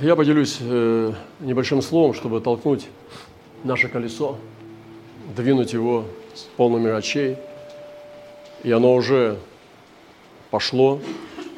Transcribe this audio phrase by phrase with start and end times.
[0.00, 2.88] Я поделюсь э, небольшим словом, чтобы толкнуть
[3.64, 4.38] наше колесо,
[5.36, 7.36] двинуть его с полными очей.
[8.62, 9.36] И оно уже
[10.50, 11.00] пошло.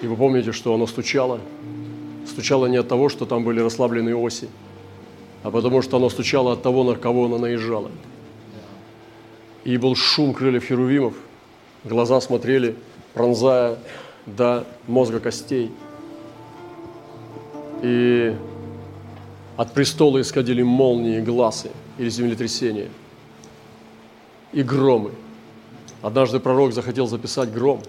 [0.01, 1.39] И вы помните, что оно стучало.
[2.27, 4.49] Стучало не от того, что там были расслабленные оси,
[5.45, 7.93] а потому что оно стучало от того, на кого оно наезжало.
[9.63, 11.15] И был шум крыльев херувимов,
[11.85, 12.75] глаза смотрели,
[13.15, 13.79] пронзая
[14.27, 15.71] до мозга костей.
[17.83, 18.35] И
[19.57, 22.89] от престола исходили молнии, глазы или землетрясения
[24.53, 25.11] и громы.
[26.01, 27.81] Однажды пророк захотел записать гром,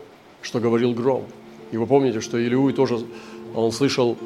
[0.41, 1.25] что говорил гром.
[1.71, 3.05] И вы помните, что Илиуй тоже,
[3.55, 4.17] он слышал,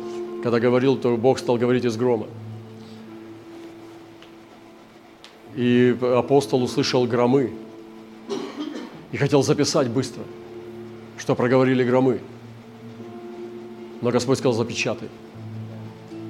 [0.43, 2.27] когда говорил, то Бог стал говорить из грома.
[5.55, 7.51] И апостол услышал громы
[9.11, 10.23] и хотел записать быстро,
[11.17, 12.19] что проговорили громы.
[14.01, 15.09] Но Господь сказал, запечатай.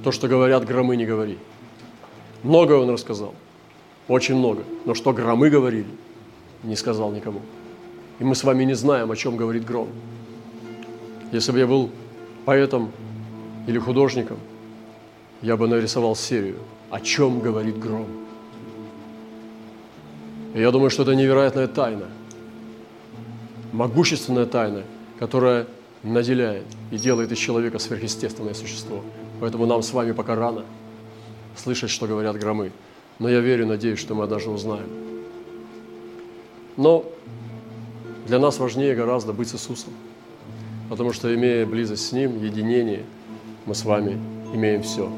[0.08, 1.38] То, что говорят громы, не говори.
[2.42, 3.36] Многое он рассказал,
[4.08, 4.64] очень много.
[4.86, 5.90] Но что громы говорили,
[6.64, 7.42] не сказал никому.
[8.20, 9.90] И мы с вами не знаем, о чем говорит гром.
[11.34, 11.90] Если бы я был
[12.46, 12.94] поэтом
[13.68, 14.38] или художником,
[15.42, 16.56] я бы нарисовал серию
[16.90, 18.08] «О чем говорит гром?».
[20.56, 22.06] И я думаю, что это невероятная тайна,
[23.74, 24.84] могущественная тайна,
[25.20, 25.68] которая
[26.02, 29.04] наделяет и делает из человека сверхъестественное существо.
[29.40, 30.66] Поэтому нам с вами пока рано
[31.56, 32.72] слышать, что говорят громы.
[33.20, 34.90] Но я верю, надеюсь, что мы однажды узнаем.
[36.76, 37.06] Но
[38.28, 39.94] для нас важнее гораздо быть с Иисусом,
[40.90, 43.04] потому что, имея близость с Ним, единение,
[43.66, 44.20] мы с вами
[44.54, 45.12] имеем все.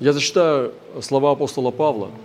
[0.00, 2.10] Я зачитаю слова апостола Павла–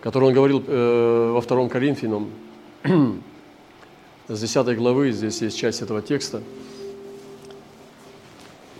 [0.00, 2.30] который он говорил э, во втором Коринфянам,
[4.28, 6.42] с 10 главы, здесь есть часть этого текста.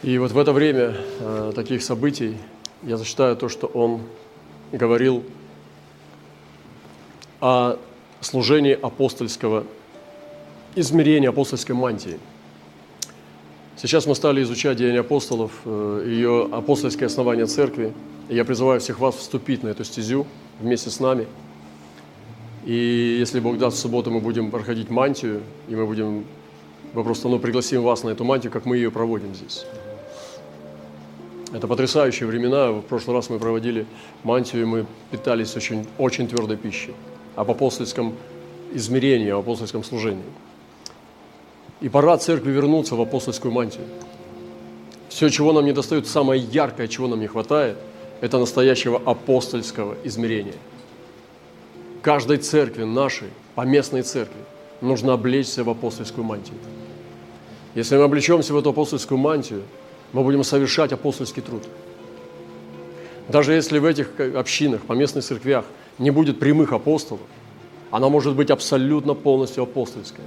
[0.02, 2.36] И вот в это время э, таких событий
[2.82, 4.00] я зачитаю то, что он
[4.72, 5.22] говорил
[7.40, 7.76] о
[8.20, 9.64] служении апостольского,
[10.74, 12.18] измерения апостольской мантии.
[13.76, 17.92] Сейчас мы стали изучать Деяния апостолов, э, ее апостольское основание церкви.
[18.28, 20.26] И я призываю всех вас вступить на эту стезю–
[20.60, 21.26] вместе с нами.
[22.64, 26.26] И если Бог даст, в субботу мы будем проходить мантию, и мы будем,
[26.92, 29.64] мы просто ну, пригласим вас на эту мантию, как мы ее проводим здесь.
[31.52, 32.70] Это потрясающие времена.
[32.70, 33.86] В прошлый раз мы проводили
[34.22, 36.94] мантию, и мы питались очень, очень твердой пищей.
[37.36, 38.14] Об апостольском
[38.72, 40.24] измерении, об апостольском служении.
[41.80, 43.86] И пора церкви вернуться в апостольскую мантию.
[45.08, 47.76] Все, чего нам не достает, самое яркое, чего нам не хватает–
[48.20, 50.54] это настоящего апостольского измерения.
[52.02, 54.40] Каждой церкви нашей, поместной церкви,
[54.80, 56.58] нужно облечься в апостольскую мантию.
[57.74, 59.62] Если мы облечемся в эту апостольскую мантию,
[60.12, 61.62] мы будем совершать апостольский труд.
[63.28, 65.64] Даже если в этих общинах, поместных церквях
[65.98, 67.20] не будет прямых апостолов,
[67.90, 70.26] она может быть абсолютно полностью апостольская.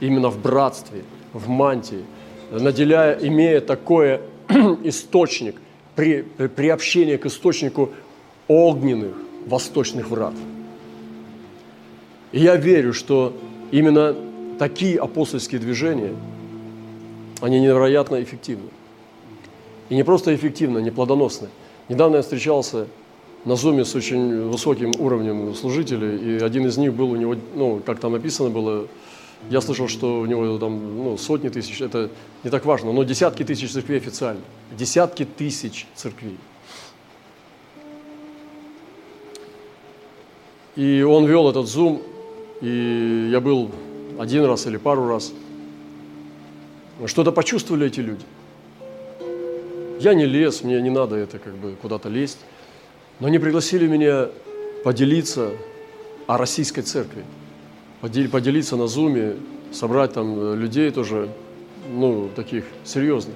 [0.00, 2.04] Именно в братстве, в мантии,
[2.50, 4.20] наделяя, имея такой
[4.84, 5.56] источник
[5.94, 7.90] при, при общении к источнику
[8.48, 9.14] огненных
[9.46, 10.34] восточных врат.
[12.32, 13.34] И я верю, что
[13.70, 14.14] именно
[14.58, 16.14] такие апостольские движения,
[17.40, 18.70] они невероятно эффективны.
[19.88, 21.48] И не просто эффективны, не плодоносны.
[21.88, 22.86] Недавно я встречался
[23.44, 27.82] на Зуме с очень высоким уровнем служителей, и один из них был у него, ну,
[27.84, 28.86] как там написано было,
[29.50, 32.10] я слышал, что у него там ну, сотни тысяч, это
[32.42, 34.40] не так важно, но десятки тысяч церквей официально.
[34.76, 36.38] Десятки тысяч церквей.
[40.76, 42.02] И он вел этот зум,
[42.60, 43.70] и я был
[44.18, 45.32] один раз или пару раз.
[47.06, 48.24] Что-то почувствовали эти люди.
[50.04, 52.40] Я не лез, мне не надо это как бы куда-то лезть.
[53.20, 54.28] Но они пригласили меня
[54.84, 55.52] поделиться
[56.26, 57.24] о российской церкви
[58.30, 59.36] поделиться на зуме,
[59.72, 61.30] собрать там э, людей тоже,
[61.90, 63.34] ну, таких серьезных,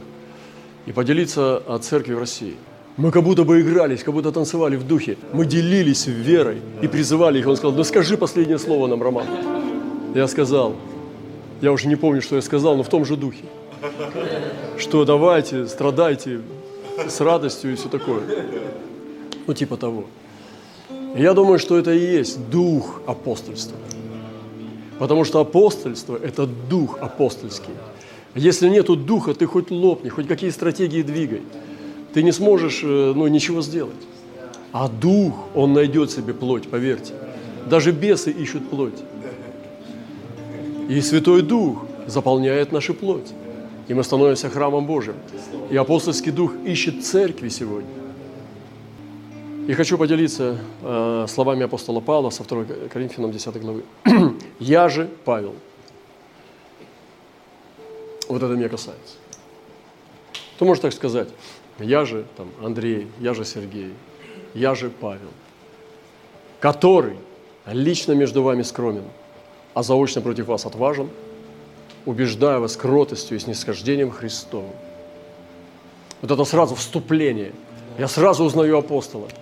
[0.84, 2.54] и поделиться о церкви в России.
[2.98, 5.16] Мы как будто бы игрались, как будто танцевали в духе.
[5.32, 7.46] Мы делились верой и призывали их.
[7.46, 9.26] Он сказал, ну скажи последнее слово нам, Роман.
[10.14, 10.76] Я сказал,
[11.62, 13.44] я уже не помню, что я сказал, но в том же духе.
[14.76, 16.40] Что давайте, страдайте
[17.06, 18.22] с радостью и все такое.
[19.46, 20.04] Ну, типа того.
[21.16, 23.76] Я думаю, что это и есть дух апостольства.
[24.98, 27.74] Потому что апостольство– это дух апостольский.
[28.34, 31.42] Если нету духа, ты хоть лопни, хоть какие стратегии двигай.
[32.12, 33.94] Ты не сможешь э, ну, ничего сделать.
[34.72, 37.14] А дух, он найдет себе плоть, поверьте.
[37.66, 38.98] Даже бесы ищут плоть.
[40.88, 43.32] И Святой Дух заполняет нашу плоть.
[43.88, 45.16] И мы становимся храмом Божьим.
[45.70, 47.90] И апостольский дух ищет церкви сегодня.
[49.66, 53.82] И хочу поделиться э, словами апостола Павла со 2 Коринфянам 10 главы.
[54.58, 55.54] «Я же, Павел».
[58.28, 59.16] Вот это меня касается.
[60.56, 61.28] Кто может так сказать?
[61.78, 63.94] Я же там, Андрей, я же Сергей,
[64.54, 65.30] я же Павел,
[66.60, 67.16] который
[67.66, 69.04] лично между вами скромен,
[69.74, 71.08] а заочно против вас отважен,
[72.08, 74.72] убеждая вас кротостью и снисхождением Христовым.
[76.22, 77.52] Вот это сразу вступление.
[77.98, 79.28] Я сразу узнаю апостола–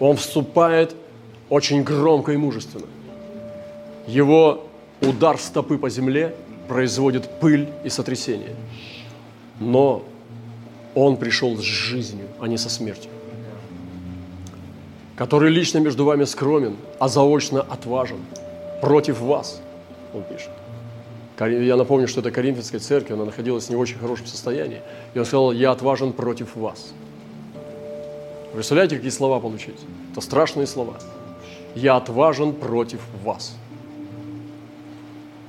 [0.00, 0.96] он вступает
[1.50, 2.86] очень громко и мужественно.
[4.06, 4.66] Его
[5.02, 6.34] удар стопы по земле
[6.66, 8.56] производит пыль и сотрясение.
[9.60, 10.02] Но
[10.94, 13.10] он пришел с жизнью, а не со смертью.
[15.16, 18.20] Который лично между вами скромен, а заочно отважен
[18.80, 19.60] против вас,
[20.14, 20.50] он пишет.
[21.40, 24.82] Я напомню, что это Коринфянская церковь, она находилась в не очень хорошем состоянии.
[25.14, 26.92] И он сказал, я отважен против вас.
[28.52, 29.78] Представляете, какие слова получить?
[30.12, 30.94] Это страшные слова.
[31.74, 33.56] Я отважен против вас.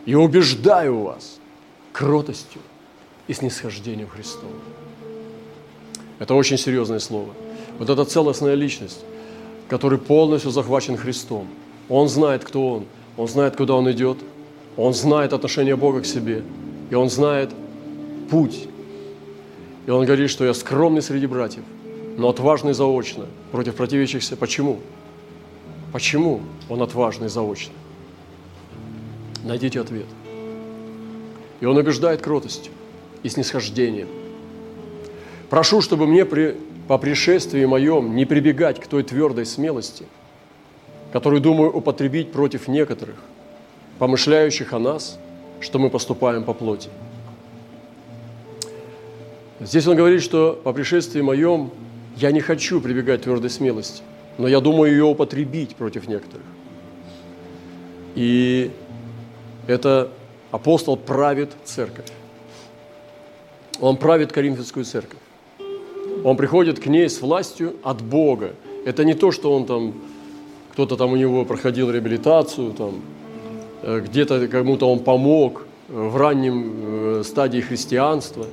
[0.06, 1.40] И убеждаю вас
[1.92, 2.62] кротостью
[3.28, 4.62] и снисхождением Христовым.
[6.20, 7.34] Это очень серьезное слово.
[7.80, 9.04] Вот эта целостная личность,
[9.68, 11.48] который полностью захвачен Христом.
[11.90, 12.86] Он знает, кто Он.
[13.18, 14.20] Он знает, куда Он идет.
[14.78, 16.44] Он знает отношение Бога к себе.
[16.90, 17.50] И Он знает
[18.30, 18.68] путь.
[19.86, 21.64] И Он говорит, что я скромный среди братьев–
[22.18, 24.36] но отважный заочно против противящихся.
[24.36, 24.80] Почему?
[25.92, 27.74] Почему он отважный заочно?
[29.44, 30.06] Найдите ответ.
[31.60, 32.72] И он убеждает кротостью
[33.24, 34.08] и снисхождением.
[35.50, 36.56] Прошу, чтобы мне при,
[36.88, 40.06] по пришествии моем не прибегать к той твердой смелости,
[41.12, 43.16] которую думаю употребить против некоторых,
[44.02, 45.20] помышляющих о нас,
[45.60, 46.90] что мы поступаем по плоти.
[49.60, 51.70] Здесь он говорит, что по пришествии моем
[52.18, 54.02] я не хочу прибегать к твердой смелости,
[54.40, 56.48] но я думаю ее употребить против некоторых.
[58.16, 58.72] И
[59.68, 60.10] это
[60.50, 62.12] апостол правит церковь.
[63.80, 65.20] Он правит Коринфянскую церковь.
[66.24, 68.54] Он приходит к ней с властью от Бога.
[68.84, 69.94] Это не то, что он там,
[70.72, 73.04] кто-то там у него проходил реабилитацию, там,
[73.84, 76.74] где-то кому-то он помог в раннем
[77.20, 78.46] э, стадии христианства.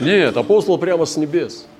[0.00, 1.66] Нет, апостол прямо с небес–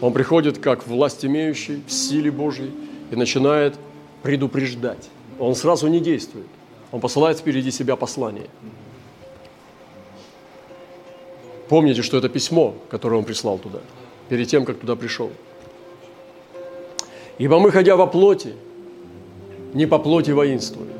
[0.00, 2.70] он приходит как власть имеющий, в силе Божьей,
[3.10, 3.74] и начинает
[4.22, 5.08] предупреждать.
[5.38, 6.46] Он сразу не действует.
[6.92, 8.48] Он посылает впереди себя послание.
[11.68, 13.80] Помните, что это письмо, которое он прислал туда,
[14.28, 15.30] перед тем, как туда пришел.
[17.38, 18.54] Ибо мы, ходя во плоти,
[19.74, 20.95] не по плоти воинствуем.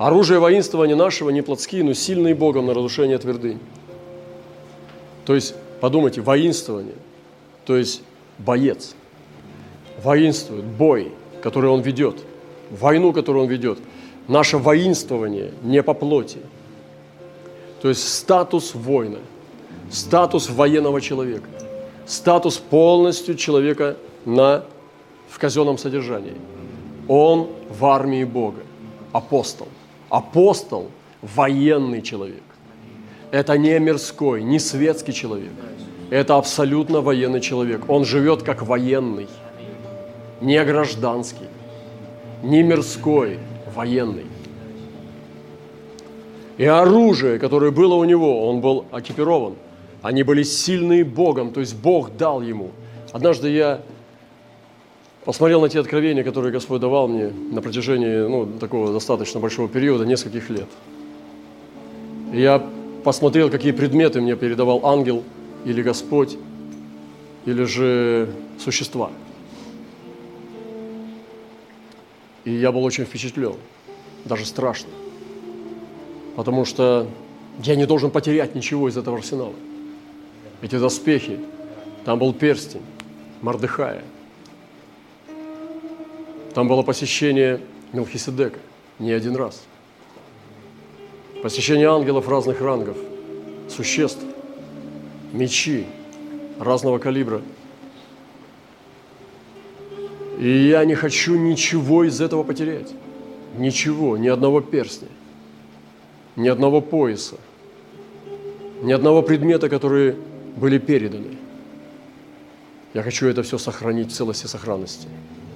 [0.00, 3.60] Оружие воинствования нашего не плотские, но сильные Богом на разрушение твердынь.
[5.24, 6.94] То есть Подумайте, воинствование,
[7.64, 8.02] то есть
[8.38, 8.94] боец,
[10.02, 11.10] воинствует, бой,
[11.42, 12.18] который он ведет,
[12.70, 13.78] войну, которую он ведет.
[14.28, 16.38] Наше воинствование не по плоти.
[17.80, 19.18] То есть статус воина,
[19.90, 21.48] статус военного человека,
[22.06, 24.64] статус полностью человека на,
[25.30, 26.34] в казенном содержании.
[27.08, 28.60] Он в армии Бога,
[29.12, 29.66] апостол.
[30.10, 30.90] Апостол–
[31.22, 32.42] военный человек.
[33.30, 35.52] Это не мирской, не светский человек.
[36.10, 37.88] Это абсолютно военный человек.
[37.88, 39.28] Он живет как военный,
[40.40, 41.46] не гражданский,
[42.42, 43.38] не мирской,
[43.74, 44.26] военный.
[46.58, 49.54] И оружие, которое было у него, он был экипирован.
[50.02, 52.70] Они были сильные Богом, то есть Бог дал ему.
[53.12, 53.80] Однажды я
[55.24, 60.04] посмотрел на те откровения, которые Господь давал мне на протяжении ну, такого достаточно большого периода,
[60.04, 60.68] нескольких лет.
[62.32, 62.64] И я
[63.04, 65.24] посмотрел, какие предметы мне передавал ангел
[65.64, 66.36] или Господь,
[67.44, 69.10] или же существа.
[72.44, 73.54] И я был очень впечатлен,
[74.24, 74.90] даже страшно,
[76.36, 77.06] потому что
[77.62, 79.54] я не должен потерять ничего из этого арсенала.
[80.62, 81.38] Эти доспехи,
[82.04, 82.82] там был перстень
[83.42, 84.02] Мардыхая,
[86.54, 87.60] там было посещение
[87.92, 88.58] Мелхиседека
[88.98, 89.62] не один раз–
[91.42, 92.96] посещение ангелов разных рангов,
[93.68, 94.22] существ,
[95.32, 95.86] мечи
[96.58, 97.40] разного калибра.
[100.38, 102.92] И я не хочу ничего из этого потерять.
[103.58, 105.08] Ничего, ни одного перстня,
[106.36, 107.36] ни одного пояса,
[108.82, 110.16] ни одного предмета, которые
[110.56, 111.36] были переданы.
[112.94, 115.08] Я хочу это все сохранить в целости и сохранности.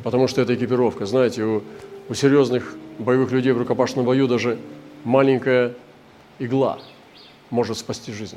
[0.04, 1.06] Потому что это экипировка.
[1.06, 1.62] Знаете, у,
[2.10, 4.58] у серьезных боевых людей в рукопашном бою даже
[5.02, 5.74] маленькая
[6.38, 6.78] игла
[7.50, 8.36] может спасти жизнь.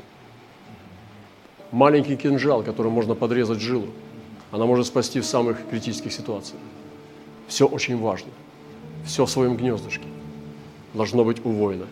[1.70, 3.88] Маленький кинжал, которым можно подрезать жилу,
[4.50, 6.60] она может спасти в самых критических ситуациях.
[7.48, 8.30] Все очень важно.
[9.04, 10.06] Все в своем гнездышке
[10.94, 11.86] должно быть у воина.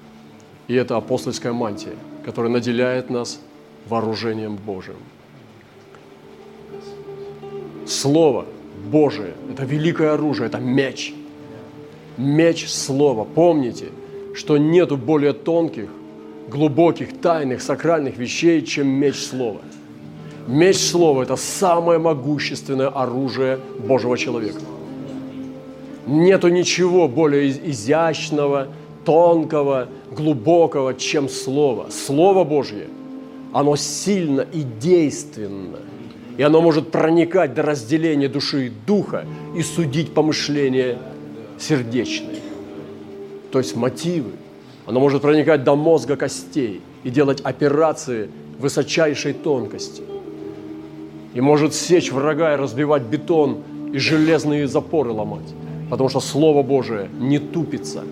[0.69, 3.41] И это апостольская мантия, которая наделяет нас
[3.87, 4.97] вооружением Божиим.
[7.87, 8.47] Слово
[8.91, 11.15] Божие– это великое оружие, это меч.
[12.17, 13.25] Меч Слова.
[13.25, 13.87] Помните,
[14.35, 15.89] что нету более тонких,
[16.49, 19.61] глубоких, тайных, сакральных вещей, чем меч Слова.
[20.47, 24.61] Меч Слова– это самое могущественное оружие Божьего человека.
[26.07, 28.69] Нету ничего более изящного,
[29.05, 31.87] тонкого, глубокого, чем Слово.
[31.91, 32.87] Слово Божье,
[33.53, 35.79] оно сильно и действенно.
[36.37, 39.25] И оно может проникать до разделения души и духа
[39.57, 40.99] и судить помышления
[41.59, 42.41] сердечные.
[43.51, 44.33] То есть мотивы.
[44.85, 48.29] Оно может проникать до мозга костей и делать операции
[48.59, 50.03] высочайшей тонкости.
[51.35, 53.63] И может сечь врага и разбивать бетон
[53.93, 55.55] и железные запоры ломать.
[55.91, 58.05] Потому что Слово Божие не тупится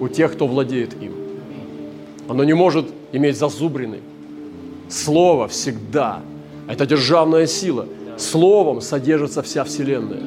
[0.00, 1.12] у тех, кто владеет им.
[2.28, 3.98] Оно не может иметь зазубрины.
[4.88, 6.20] Слово всегда–
[6.68, 7.86] это державная сила.
[8.16, 10.22] Словом содержится вся Вселенная.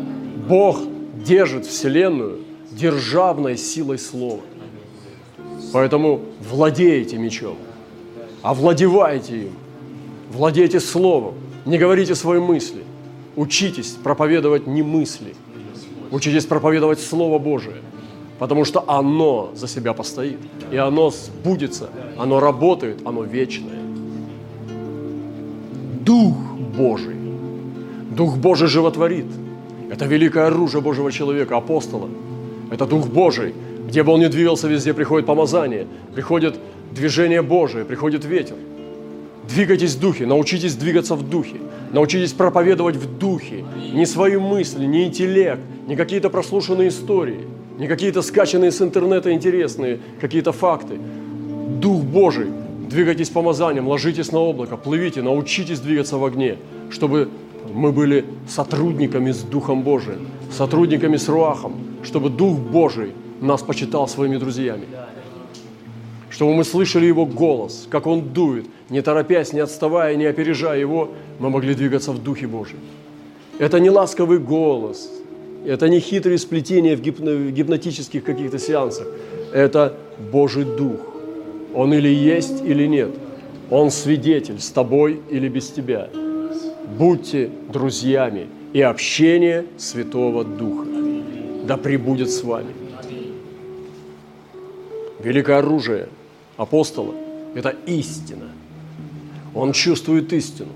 [0.48, 0.79] Бог
[1.25, 2.39] держит Вселенную
[2.72, 4.41] державной силой Слова.
[5.74, 7.58] Поэтому владейте мечом,
[8.41, 9.51] овладевайте им,
[10.32, 12.84] владейте Словом, не говорите свои мысли,
[13.36, 15.36] учитесь проповедовать не мысли,
[16.12, 17.75] учитесь проповедовать Слово Божие,
[18.39, 20.39] потому что оно за себя постоит,
[20.72, 23.76] и оно сбудется, оно работает, оно вечное.
[26.07, 26.35] Дух
[26.77, 27.15] Божий,
[28.15, 29.25] Дух Божий животворит.
[29.91, 32.07] Это великое оружие Божьего человека, апостола–
[32.71, 33.53] это Дух Божий.
[33.89, 35.85] Где бы он ни двигался, везде приходит помазание,
[36.15, 36.55] приходит
[36.93, 38.55] движение Божие, приходит ветер.
[39.49, 41.57] Двигайтесь в духе, научитесь двигаться в духе,
[41.91, 43.65] научитесь проповедовать в духе.
[43.93, 47.41] Не свои мысли, не интеллект, не какие-то прослушанные истории,
[47.77, 50.99] не какие-то скачанные с интернета интересные какие-то факты.
[51.81, 52.47] Дух Божий,
[52.88, 56.58] двигайтесь помазанием, ложитесь на облако, плывите, научитесь двигаться в огне,
[56.89, 57.29] чтобы
[57.74, 64.38] мы были сотрудниками с Духом Божиим, сотрудниками с Руахом, чтобы Дух Божий нас почитал своими
[64.38, 64.86] друзьями.
[66.29, 71.10] Чтобы мы слышали Его голос, как Он дует, не торопясь, не отставая, не опережая Его,
[71.39, 72.79] мы могли двигаться в Духе Божьем.
[73.60, 75.10] Это не ласковый голос,
[75.65, 79.08] это не хитрые сплетения в гипнотических каких-то сеансах.
[79.51, 79.96] Это
[80.32, 81.16] Божий Дух.
[81.74, 83.12] Он или есть, или нет.
[83.69, 86.09] Он свидетель с тобой или без тебя.
[86.97, 90.88] Будьте друзьями и общение Святого Духа
[91.67, 92.74] да пребудет с вами.
[95.19, 96.07] Великое оружие
[96.55, 97.13] апостола–
[97.55, 98.50] это истина.
[99.53, 100.71] Он чувствует истину.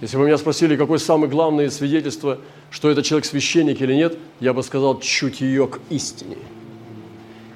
[0.00, 2.38] Если бы меня спросили, какое самое главное свидетельство,
[2.70, 6.36] что это человек священник или нет, я бы сказал чутье к истине.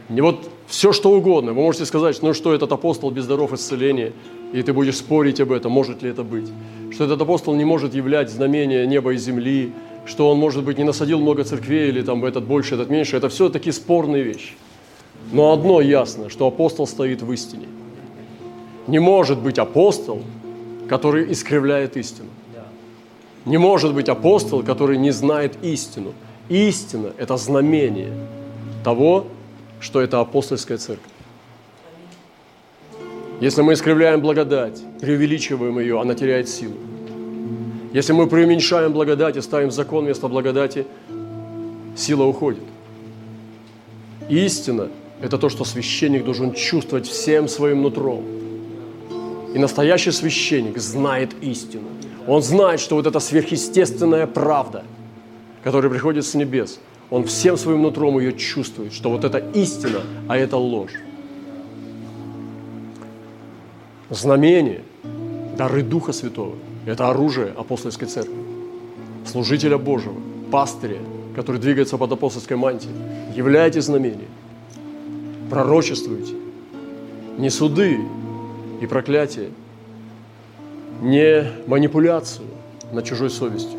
[0.09, 1.53] Не вот все, что угодно.
[1.53, 4.13] Вы можете сказать, ну что этот апостол без даров исцеления,
[4.53, 6.49] и ты будешь спорить об этом, может ли это быть.
[6.93, 9.73] Что этот апостол не может являть знамения неба и земли,
[10.07, 13.29] что он, может быть, не насадил много церквей, или там этот больше, этот меньше, это
[13.29, 14.55] все такие спорные вещи.
[15.33, 17.67] Но одно ясно, что апостол стоит в истине.
[18.87, 20.23] Не может быть апостол,
[20.89, 22.29] который искривляет истину.
[23.45, 26.13] Не может быть апостол, который не знает истину.
[26.49, 28.13] Истина– это знамение
[28.85, 29.27] того,
[29.87, 31.13] что это апостольская церковь.
[33.41, 36.75] Если мы искривляем благодать, преувеличиваем ее, она теряет силу.
[37.93, 40.87] Если мы преуменьшаем благодать и ставим закон вместо благодати,
[41.97, 42.65] сила уходит.
[44.29, 44.89] Истина–
[45.23, 48.25] это то, что священник должен чувствовать всем своим нутром.
[49.55, 51.89] И настоящий священник знает истину.
[52.27, 54.83] Он знает, что вот эта сверхъестественная правда,
[55.63, 60.37] которая приходит с небес, он всем своим нутром ее чувствует, что вот это истина, а
[60.37, 60.95] это ложь.
[64.11, 64.83] Знамение,
[65.57, 66.55] дары Духа Святого–
[66.87, 68.37] это оружие апостольской церкви,
[69.25, 70.15] служителя Божьего,
[70.51, 70.99] пастыря,
[71.35, 72.95] который двигается под апостольской мантией.
[73.35, 74.29] Являйте знамение,
[75.51, 76.35] пророчествуйте.
[77.37, 77.99] Не суды
[78.81, 79.51] и проклятие,
[81.03, 82.47] не манипуляцию
[82.93, 83.79] над чужой совестью,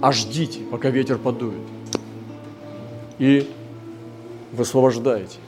[0.00, 1.60] а ждите, пока ветер подует.
[3.18, 3.48] И
[4.52, 5.38] высвобождаете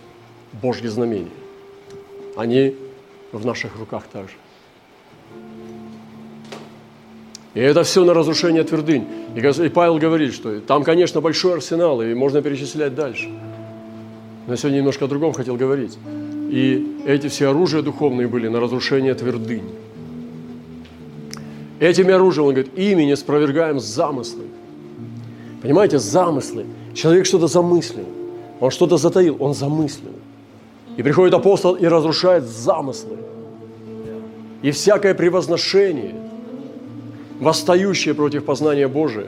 [0.53, 1.31] Божьи знамения.
[2.37, 2.75] Они
[3.33, 4.35] в наших руках также.
[7.55, 9.07] И это все на разрушение твердынь.
[9.35, 13.29] И Павел говорит, что там, конечно, большой арсенал, и можно перечислять дальше.
[14.47, 15.99] Но сегодня немножко о другом хотел говорить.
[16.51, 19.71] И эти все оружия духовные были на разрушение твердынь.
[21.81, 24.45] Этими оружием, он говорит, ими не спровергаем замыслы.
[25.63, 26.67] Понимаете, замыслы.
[26.95, 28.07] Человек что-то замыслил,
[28.61, 30.13] он что-то затаил, он замыслил.
[30.97, 33.19] И приходит апостол и разрушает замыслы.
[34.63, 36.15] И всякое превозношение,
[37.39, 39.27] восстающее против познания Божия,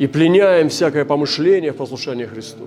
[0.00, 2.64] и пленяем всякое помышление в послушании Христу.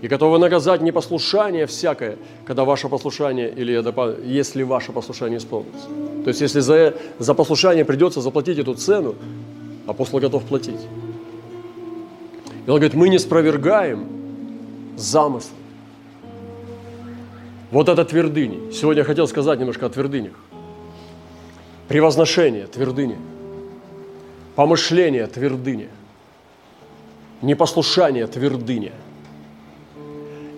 [0.00, 3.82] И готовы наказать непослушание всякое, когда ваше послушание, или
[4.24, 5.88] если ваше послушание исполнится.
[6.28, 9.14] То есть, если за, за послушание придется заплатить эту цену,
[9.86, 10.80] апостол готов платить.
[12.66, 14.06] И он говорит, мы не спровергаем
[14.94, 15.48] замысл.
[17.70, 18.72] Вот это твердыни.
[18.72, 20.34] Сегодня я хотел сказать немножко о твердынях.
[21.88, 23.16] Превозношение– твердыни.
[24.54, 25.88] Помышление– твердыня.
[27.40, 28.92] Непослушание– твердыня.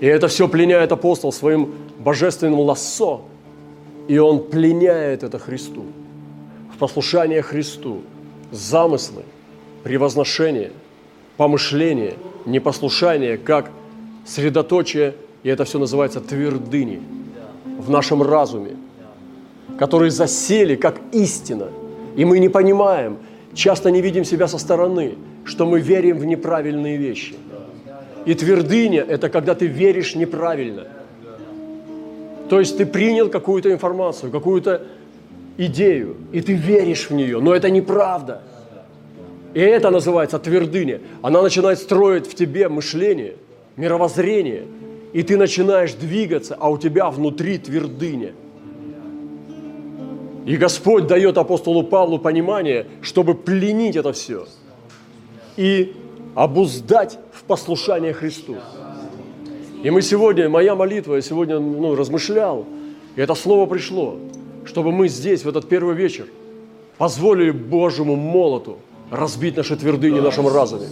[0.00, 3.22] И это все пленяет апостол своим божественным лассо,
[4.10, 5.84] и он пленяет это Христу.
[6.74, 8.02] В послушание Христу
[8.50, 9.22] замыслы,
[9.84, 10.72] превозношение,
[11.36, 12.14] помышление,
[12.44, 13.70] непослушание, как
[14.26, 17.00] средоточие, и это все называется твердыни
[17.78, 18.76] в нашем разуме–
[19.80, 21.68] которые засели как истина.
[22.14, 23.16] И мы не понимаем,
[23.54, 25.14] часто не видим себя со стороны,
[25.46, 27.34] что мы верим в неправильные вещи.
[28.26, 30.86] И твердыня– это когда ты веришь неправильно.
[32.50, 34.82] То есть ты принял какую-то информацию, какую-то
[35.56, 38.42] идею, и ты веришь в нее, но это неправда.
[39.54, 41.00] И это называется твердыня.
[41.22, 43.36] Она начинает строить в тебе мышление,
[43.76, 44.64] мировоззрение,
[45.14, 48.32] и ты начинаешь двигаться, а у тебя внутри твердыня–
[50.46, 54.46] и Господь дает апостолу Павлу понимание, чтобы пленить это все
[55.56, 55.94] и
[56.34, 58.56] обуздать в послушание Христу.
[59.82, 62.66] И мы сегодня, моя молитва, я сегодня ну, размышлял,
[63.16, 64.16] и это слово пришло,
[64.64, 66.26] чтобы мы здесь, в этот первый вечер,
[66.98, 68.78] позволили Божьему молоту
[69.10, 70.88] разбить наши твердыни в нашем разуме.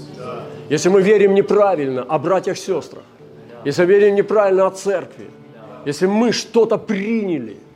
[0.71, 3.05] Если мы верим неправильно о братьях сестрах,
[3.65, 5.27] если верим неправильно о церкви,
[5.85, 7.57] если мы что-то приняли–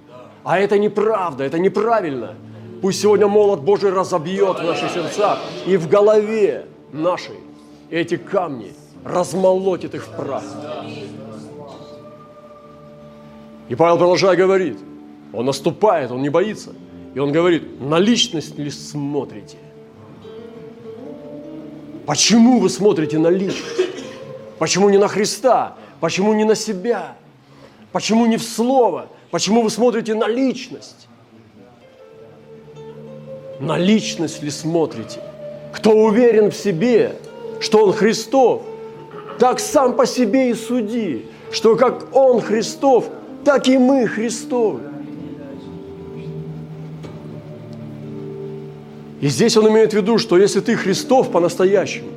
[0.45, 2.35] а это неправда, это неправильно.
[2.81, 7.37] Пусть сегодня молот Божий разобьет в наших сердцах и в голове нашей
[7.91, 8.73] эти камни,
[9.05, 10.43] размолотит их в прах.
[13.73, 14.77] И Павел продолжая говорит,
[15.33, 16.75] он наступает, он не боится.
[17.15, 19.57] И он говорит, на личность ли смотрите?
[22.05, 23.81] Почему вы смотрите на личность?
[24.59, 25.77] Почему не на Христа?
[26.01, 27.17] Почему не на себя?
[27.93, 29.07] Почему не в Слово?
[29.31, 31.09] Почему вы смотрите на личность?
[33.59, 35.23] На личность ли смотрите?
[35.73, 37.17] Кто уверен в себе,
[37.59, 38.65] что он Христов,
[39.39, 43.09] так сам по себе и суди, что как он Христов,
[43.45, 44.81] так и мы Христовы.
[49.21, 52.09] И здесь он имеет в виду, что если ты Христов по-настоящему,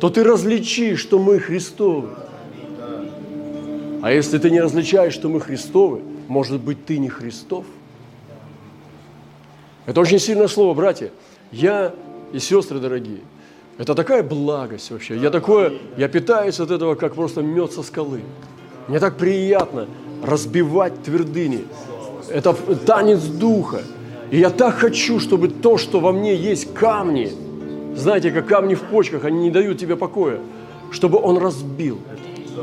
[0.00, 2.10] то ты различишь, что мы Христовы.
[4.02, 7.64] А если ты не различаешь, что мы Христовы, может быть, ты не Христов?
[9.86, 11.10] Это очень сильное слово, братья.
[11.52, 11.94] Я
[12.32, 13.20] и сестры дорогие,
[13.78, 15.16] это такая благость вообще.
[15.16, 18.20] Я такое, я питаюсь от этого, как просто мед со скалы.
[18.88, 19.86] Мне так приятно
[20.22, 21.64] разбивать твердыни.
[22.30, 22.54] Это
[22.86, 23.80] танец духа.
[24.30, 27.32] И я так хочу, чтобы то, что во мне есть камни,
[27.96, 30.40] знаете, как камни в почках, они не дают тебе покоя,
[30.90, 31.98] чтобы он разбил.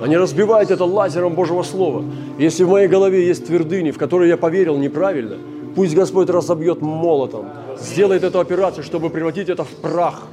[0.01, 2.03] Они разбивают это лазером Божьего Слова.
[2.37, 5.37] Если в моей голове есть твердыни, в которые я поверил неправильно,
[5.75, 7.47] пусть Господь разобьет молотом,
[7.79, 10.27] сделает эту операцию, чтобы превратить это в прах.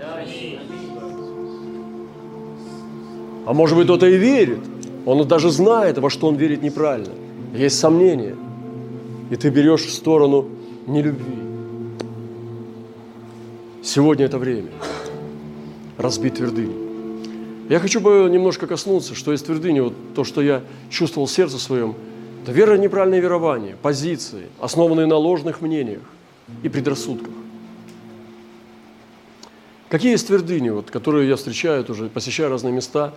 [3.47, 4.61] А может быть, кто-то и верит.
[5.07, 7.13] Он даже знает, во что он верит неправильно.
[7.55, 8.37] Есть сомнения.
[9.31, 10.49] И ты берешь в сторону
[10.87, 11.39] нелюбви.
[13.83, 14.71] Сегодня это время
[15.97, 16.75] разбить твердыни.
[17.69, 21.59] Я хочу бы немножко коснуться, что из твердыни, вот то, что я чувствовал в сердце
[21.59, 21.95] своем,
[22.43, 26.03] это вера неправильное верование, позиции, основанные на ложных мнениях
[26.63, 27.33] и предрассудках.
[29.89, 33.13] Какие есть твердыни, вот, которые я встречаю тоже, посещая разные места,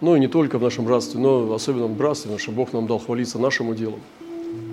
[0.00, 2.86] ну и не только в нашем братстве, но особенно в братстве, потому что Бог нам
[2.86, 3.98] дал хвалиться нашему делу,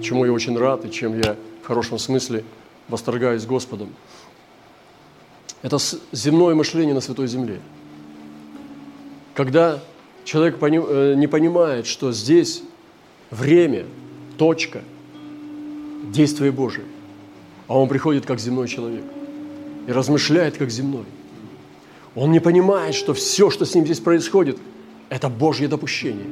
[0.02, 2.44] чему я очень рад и чем я в хорошем смысле
[2.88, 3.90] восторгаюсь Господом.
[5.62, 5.78] Это
[6.12, 7.60] земное мышление на Святой Земле–
[9.34, 9.82] когда
[10.26, 12.64] человек э, не понимает, что здесь
[13.32, 13.86] время,
[14.38, 14.82] точка
[16.12, 16.86] действия Божия,
[17.68, 19.04] а он приходит как земной человек
[19.88, 21.06] и размышляет как земной.
[22.16, 24.60] Он не понимает, что все, что с ним здесь происходит,
[25.14, 26.26] это Божье допущение.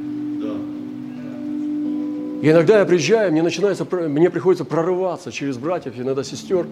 [2.42, 6.66] И иногда я приезжаю, мне, начинается, мне приходится прорываться через братьев, иногда сестер,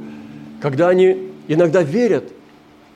[0.59, 2.23] когда они иногда верят,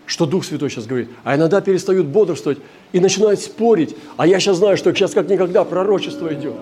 [0.08, 2.58] что Дух Святой сейчас говорит, а иногда перестают бодрствовать
[2.92, 3.96] и начинают спорить.
[4.18, 6.56] А я сейчас знаю, что сейчас как никогда пророчество идет.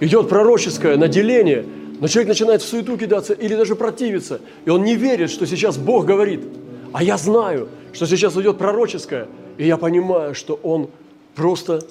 [0.00, 1.64] Идет пророческое наделение,
[2.00, 5.78] но человек начинает в суету кидаться или даже противиться, и он не верит, что сейчас
[5.78, 6.40] Бог говорит.
[6.92, 10.90] А я знаю, что сейчас идет пророческое, и я понимаю, что он
[11.34, 11.82] просто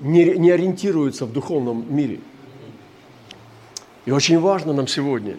[0.00, 2.20] не, не ориентируется в духовном мире.
[4.06, 5.36] И очень важно нам сегодня,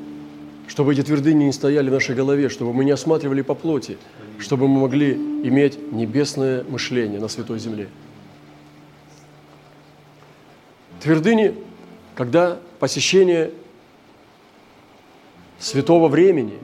[0.68, 3.98] чтобы эти твердыни не стояли в нашей голове, чтобы мы не осматривали по плоти,
[4.40, 7.90] чтобы мы могли иметь небесное мышление на святой земле.
[11.02, 11.56] Твердыни,
[12.16, 13.52] когда посещение
[15.58, 16.60] святого времени,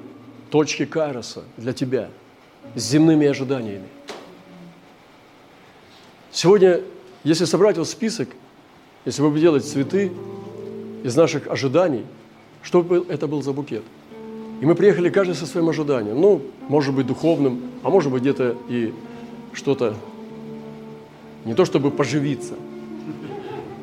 [0.52, 2.10] точки Кайроса для тебя,
[2.76, 3.88] с земными ожиданиями.
[6.38, 6.82] Сегодня
[7.24, 8.30] если собрать вот список,
[9.06, 10.12] если вы бы делать цветы
[11.04, 12.06] из наших ожиданий,
[12.62, 13.82] что бы это был за букет?
[14.62, 16.22] И мы приехали каждый со своим ожиданием.
[16.22, 18.94] Ну, может быть, духовным, а может быть, где-то и
[19.52, 19.96] что-то,
[21.44, 22.54] не то чтобы поживиться,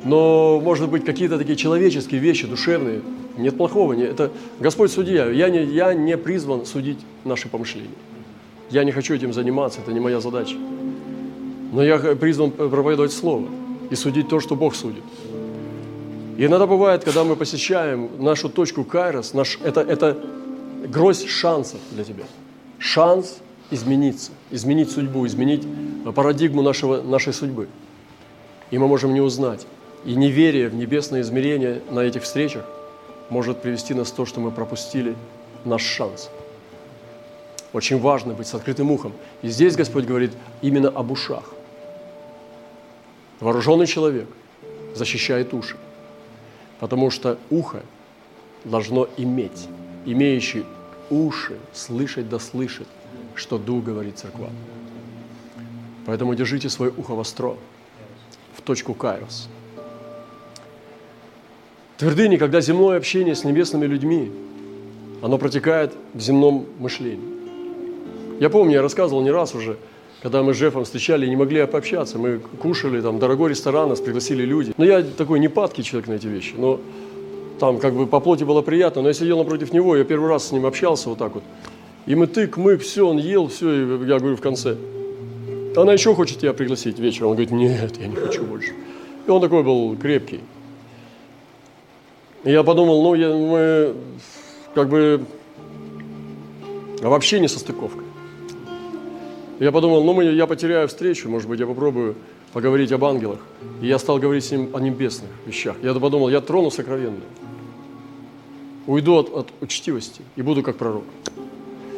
[0.05, 3.01] но, может быть, какие-то такие человеческие вещи, душевные.
[3.37, 3.95] Нет плохого.
[3.95, 5.29] Не, это Господь судья.
[5.29, 7.91] Я не, я не призван судить наши помышления.
[8.71, 10.55] Я не хочу этим заниматься, это не моя задача.
[11.75, 13.49] Но я призван проповедовать Слово
[13.91, 15.03] и судить то, что Бог судит.
[16.39, 20.17] И иногда бывает, когда мы посещаем нашу точку Кайрос, наш, это, это
[20.87, 22.25] гроздь шансов для тебя.
[22.79, 23.39] Шанс
[23.73, 25.67] измениться, изменить судьбу, изменить
[26.15, 27.67] парадигму нашего, нашей судьбы.
[28.71, 29.67] И мы можем не узнать.
[30.05, 32.65] И неверие в небесное измерение на этих встречах
[33.31, 35.17] может привести нас к тому, что мы пропустили
[35.65, 36.31] наш шанс.
[37.73, 39.13] Очень важно быть с открытым ухом.
[39.43, 40.31] И здесь Господь говорит
[40.63, 41.43] именно об ушах.
[43.45, 44.27] Вооруженный человек
[44.95, 45.77] защищает уши,
[46.81, 47.83] потому что ухо
[48.65, 49.69] должно иметь,
[50.07, 50.65] имеющий
[51.11, 52.87] уши, слышать да слышит,
[53.35, 54.49] что Дух говорит церква.
[56.07, 57.59] Поэтому держите свое ухо востро,
[58.57, 59.51] в точку Кайрос.
[61.99, 64.33] Твердыни, когда земное общение с небесными людьми,
[65.21, 68.41] оно протекает в земном мышлении.
[68.41, 69.77] Я помню, я рассказывал не раз уже–
[70.25, 72.19] когда мы с Жефом встречали и не могли пообщаться.
[72.19, 74.73] Мы кушали, там, дорогой ресторан, нас пригласили люди.
[74.79, 76.55] Но я такой непадкий человек на эти вещи.
[76.57, 76.81] Но
[77.61, 80.49] там как бы по плоти было приятно, но я сидел напротив него, я первый раз
[80.49, 81.45] с ним общался вот так вот.
[82.07, 84.79] И мы тык, мык, все, он ел, все, и я говорю в конце.
[85.77, 87.29] Она еще хочет тебя пригласить вечером.
[87.29, 88.73] Он говорит, нет, я не хочу больше.
[89.27, 90.41] И он такой был крепкий.
[92.45, 93.95] И я подумал, ну, я, мы
[94.75, 95.21] как бы
[97.03, 98.04] вообще не состыковка.
[99.61, 102.17] Я подумал, ну я потеряю встречу, может быть, я попробую
[102.53, 103.39] поговорить об ангелах.
[103.81, 105.77] И я стал говорить с ним о небесных вещах.
[105.83, 107.29] Я подумал, я трону сокровенное.
[108.87, 111.05] Уйду от, от учтивости и буду как пророк.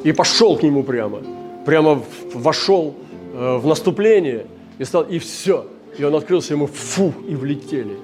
[0.05, 1.21] И пошел к нему прямо.
[1.65, 2.95] Прямо вошел
[3.33, 4.47] э, в наступление
[4.79, 5.67] и стал, и все.
[5.99, 7.97] И он открылся ему, фу, и влетели.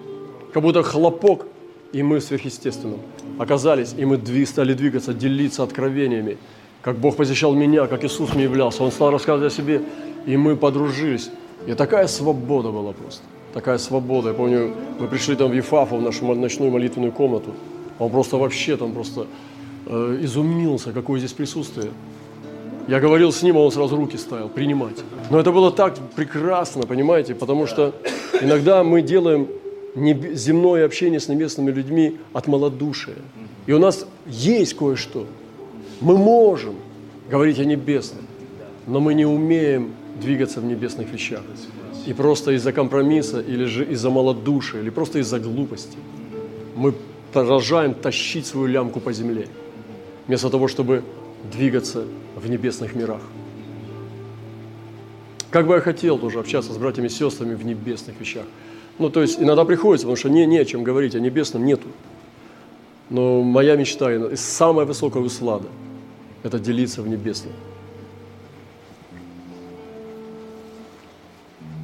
[0.53, 1.47] Как будто хлопок,
[1.93, 3.01] и мы сверхъестественным
[3.39, 6.39] оказались, и мы стали двигаться, делиться откровениями
[6.83, 8.83] как Бог посещал меня, как Иисус мне являлся.
[8.83, 9.83] Он стал рассказывать о себе,
[10.27, 11.31] и мы подружились.
[11.67, 13.23] И такая свобода была просто.
[13.55, 14.31] Такая свобода.
[14.31, 17.55] Я помню, мы пришли там в Ефафу, в нашу ночную молитвенную комнату.
[17.99, 19.27] Он просто вообще там просто
[19.87, 21.91] э, изумился, какое здесь присутствие.
[22.89, 24.97] Я говорил с ним, а он сразу руки ставил, принимать.
[25.31, 27.95] Но это было так прекрасно, понимаете, потому что
[28.41, 29.47] иногда мы делаем
[29.95, 33.15] земное общение с небесными людьми от малодушия.
[33.67, 35.27] И у нас есть кое-что–
[36.03, 36.75] мы можем
[37.31, 38.27] говорить о небесном,
[38.87, 41.43] но мы не умеем двигаться в небесных вещах.
[42.07, 45.97] И просто из-за компромисса, или же из-за малодушия, или просто из-за глупости
[46.75, 46.95] мы
[47.33, 49.47] продолжаем тащить свою лямку по земле,
[50.27, 51.05] вместо того, чтобы
[51.53, 53.21] двигаться в небесных мирах.
[55.51, 58.45] Как бы я хотел тоже общаться с братьями и сестрами в небесных вещах.
[58.99, 61.89] Ну, то есть иногда приходится, потому что не, не о чем говорить, о небесном нету.
[63.11, 65.69] Но моя мечта, и самая высокая услада–
[66.43, 67.53] это делиться в небесном.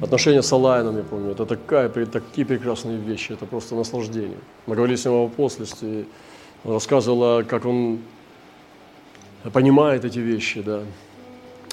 [0.01, 4.37] Отношения с Алайном, я помню, это такая, такие прекрасные вещи, это просто наслаждение.
[4.65, 6.05] Мы говорили с ним об апостольстве,
[6.63, 7.99] он рассказывал, как он
[9.51, 10.83] понимает эти вещи, да,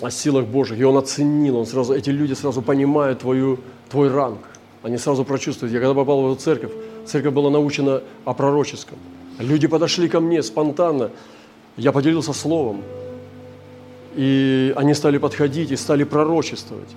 [0.03, 4.40] о силах Божьих, и он оценил, он сразу, эти люди сразу понимают твою, твой ранг,
[4.83, 5.72] они сразу прочувствуют.
[5.72, 6.72] Я когда попал в эту церковь,
[7.07, 8.99] церковь была научена о пророческом.
[9.38, 11.11] Люди подошли ко мне спонтанно,
[11.76, 12.82] я поделился словом,
[14.14, 16.88] и они стали подходить и стали пророчествовать.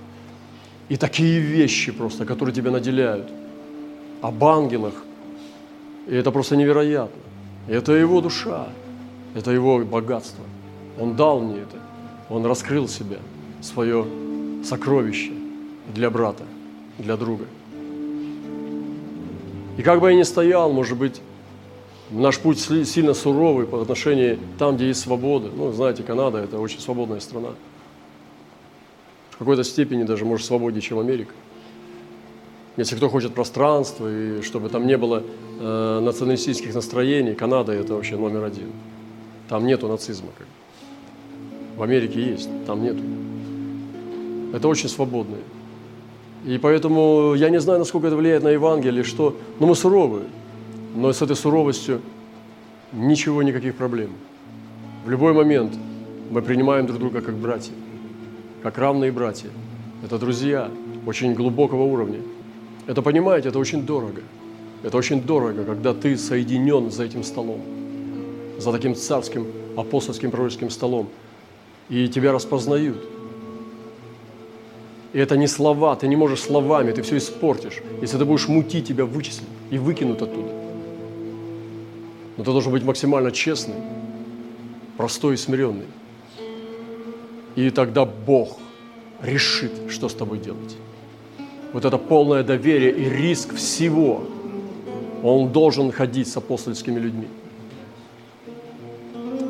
[0.87, 3.27] И такие вещи просто, которые тебя наделяют.
[4.21, 4.93] Об ангелах,
[6.07, 7.21] И это просто невероятно.
[7.67, 8.67] Это его душа,
[9.35, 10.43] это его богатство.
[10.99, 11.77] Он дал мне это.
[12.29, 13.17] Он раскрыл себя,
[13.61, 14.05] свое
[14.63, 15.31] сокровище
[15.93, 16.43] для брата,
[16.97, 17.45] для друга.
[19.77, 21.21] И как бы я ни стоял, может быть,
[22.11, 25.49] наш путь сильно суровый по отношению там, где есть свобода.
[25.55, 27.49] Ну, знаете, Канада– это очень свободная страна.
[29.31, 31.33] В какой-то степени даже, может, свободнее, чем Америка.
[32.77, 35.23] Если кто хочет пространства, и чтобы там не было
[35.59, 38.71] э, националистических настроений, Канада– это вообще номер один.
[39.47, 40.29] Там нету нацизма.
[40.37, 40.47] Как.
[41.77, 43.01] В Америке есть, там нету.
[44.53, 45.41] Это очень свободные.
[46.45, 50.25] И поэтому я не знаю, насколько это влияет на Евангелие, что, но мы суровые
[50.95, 52.01] но с этой суровостью
[52.91, 54.11] ничего, никаких проблем.
[55.05, 55.75] В любой момент
[56.29, 57.73] мы принимаем друг друга как братья,
[58.63, 59.49] как равные братья.
[60.03, 60.69] Это друзья
[61.05, 62.19] очень глубокого уровня.
[62.87, 64.21] Это, понимаете, это очень дорого.
[64.83, 67.61] Это очень дорого, когда ты соединен за этим столом,
[68.57, 71.09] за таким царским, апостольским, пророческим столом,
[71.89, 72.97] и тебя распознают.
[75.11, 77.81] И это не слова, ты не можешь словами, ты все испортишь.
[78.01, 80.58] Если ты будешь мутить, тебя вычислят и выкинут оттуда.
[82.39, 83.75] Но ты должен быть максимально честный,
[84.95, 85.87] простой и смиренный.
[87.57, 88.57] И тогда Бог
[89.21, 90.77] решит, что с тобой делать.
[91.73, 94.23] Вот это полное доверие и риск всего,
[95.21, 97.27] он должен ходить с апостольскими людьми.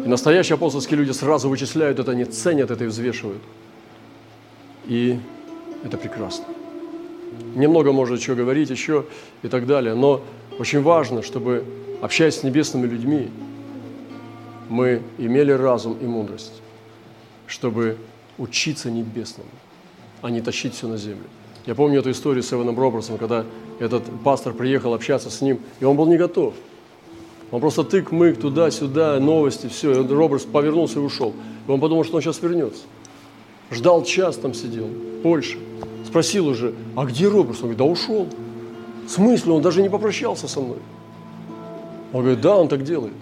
[0.04, 3.44] И настоящие апостольские люди сразу вычисляют это, они ценят это и взвешивают.
[4.88, 5.20] И
[5.84, 6.46] это прекрасно.
[7.54, 9.06] Немного можно чего говорить еще
[9.44, 10.24] и так далее, но
[10.60, 11.64] очень важно, чтобы
[12.02, 13.30] общаясь с небесными людьми,
[14.68, 16.62] мы имели разум и мудрость,
[17.48, 17.98] чтобы
[18.38, 19.50] учиться небесному,
[20.22, 21.24] а не тащить все на землю.
[21.66, 23.46] Я помню эту историю с Эваном Робертсом, когда
[23.80, 26.54] этот пастор приехал общаться с ним, и он был не готов.
[27.52, 30.04] Он просто тык-мык туда-сюда, новости, все.
[30.04, 31.34] И Робертс повернулся и ушел.
[31.68, 32.84] И он подумал, что он сейчас вернется.
[33.72, 34.88] Ждал час там сидел,
[35.24, 35.58] Польша.
[36.06, 37.60] Спросил уже, а где Робертс?
[37.62, 38.28] Он говорит, да ушел.
[39.10, 39.54] Смысле?
[39.54, 40.78] Он даже не попрощался со мной.
[42.14, 43.14] Он говорит, да, он так делает.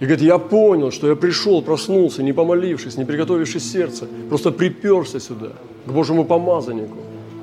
[0.00, 5.20] И говорит, я понял, что я пришел, проснулся, не помолившись, не приготовившись сердце, просто приперся
[5.20, 5.52] сюда,
[5.84, 6.96] к Божьему помазаннику,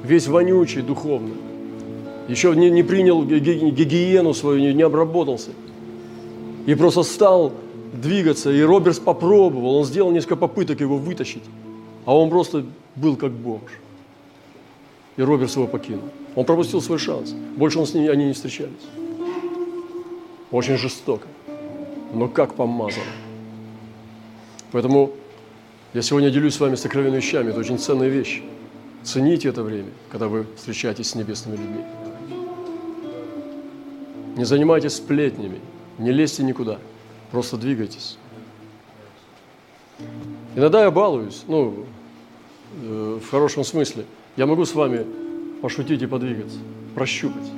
[0.03, 1.29] весь вонючий духовно.
[2.27, 5.51] Еще не, не принял гигиену свою, не, не обработался.
[6.65, 7.53] И просто стал
[7.93, 11.43] двигаться, и Робертс попробовал, он сделал несколько попыток его вытащить,
[12.05, 12.65] а он просто
[12.95, 13.71] был как бомж.
[15.17, 16.09] И Робертс его покинул.
[16.37, 17.31] Он пропустил свой шанс.
[17.31, 18.71] Больше он с ними, они не встречались.
[20.51, 21.27] Очень жестоко,
[22.13, 23.03] но как помазано.
[24.71, 25.13] Поэтому
[25.95, 27.49] я сегодня делюсь с вами сокровенными вещами.
[27.49, 28.43] Это очень ценная вещь.
[29.01, 31.83] Цените это время, когда вы встречаетесь с небесными людьми.
[34.35, 35.59] Не занимайтесь сплетнями,
[35.97, 36.77] не лезьте никуда,
[37.31, 38.19] просто двигайтесь.
[40.55, 41.85] Иногда я балуюсь, ну,
[42.83, 44.05] э, в хорошем смысле.
[44.35, 45.07] Я могу с вами
[45.61, 46.57] пошутить и подвигаться,
[46.95, 47.51] прощупать.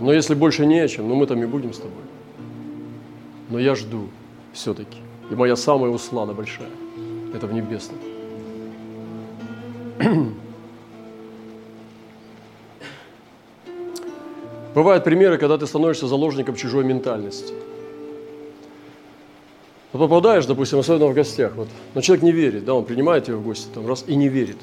[0.00, 2.02] Но если больше не о чем, ну мы там и будем с тобой.
[3.50, 4.08] Но я жду
[4.52, 4.98] все-таки.
[5.30, 6.70] И моя самая услада большая–
[7.34, 7.98] это в небесном.
[14.74, 17.52] Бывают примеры, когда ты становишься заложником чужой ментальности.
[19.92, 23.36] Вот попадаешь, допустим, особенно в гостях, вот, но человек не верит, да, он принимает тебя
[23.36, 24.56] в гости, там, раз, и не верит.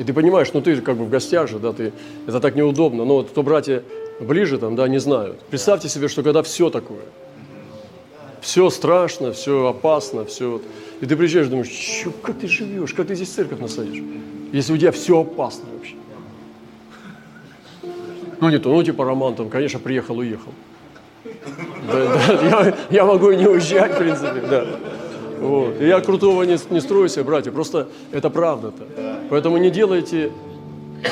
[0.00, 1.92] И ты понимаешь, ну ты как бы в гостях же, да, ты,
[2.26, 3.82] это так неудобно, но вот то братья
[4.18, 5.40] ближе там, да, не знают.
[5.50, 7.04] Представьте себе, что когда все такое,
[8.40, 10.62] все страшно, все опасно, все...
[11.02, 14.02] И ты приезжаешь, думаешь, как ты живешь, как ты здесь церковь насадишь,
[14.52, 15.96] если у тебя все опасно вообще.
[18.40, 20.52] Ну, не то, ну, типа Роман там, конечно, приехал, уехал.
[21.92, 24.66] Да, да, я, я могу и не уезжать, в принципе, да.
[25.40, 25.80] Вот.
[25.80, 28.84] И я крутого не, не строю себе, братья, просто это правда-то.
[29.30, 30.30] Поэтому не делайте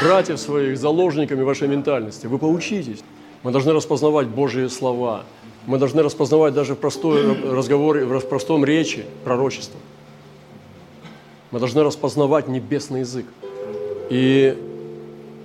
[0.03, 2.27] братьев своих заложниками вашей ментальности.
[2.27, 3.03] Вы поучитесь.
[3.43, 5.25] Мы должны распознавать Божьи слова.
[5.67, 9.79] Мы должны распознавать даже в простой разговоре, в простом речи пророчества.
[11.51, 13.27] Мы должны распознавать небесный язык.
[14.11, 14.57] И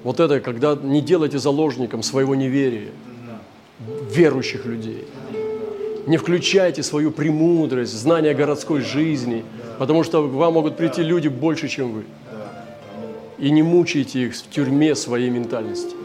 [0.04, 2.90] вот это, когда не делайте заложником своего неверия,
[4.10, 5.06] верующих людей.
[6.06, 9.46] Не включайте свою премудрость, знание городской жизни,
[9.80, 12.04] потому что к вам могут прийти люди больше, чем вы
[13.38, 15.96] и не мучайте их в тюрьме своей ментальности.